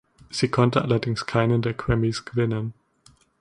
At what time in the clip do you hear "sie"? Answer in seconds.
0.31-0.47